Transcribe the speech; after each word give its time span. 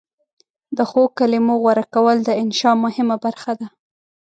د 0.77 0.79
ښو 0.89 1.03
کلمو 1.17 1.53
غوره 1.61 1.85
کول 1.93 2.17
د 2.23 2.29
انشأ 2.41 2.71
مهمه 2.85 3.15
برخه 3.25 3.51
ده. 3.59 3.67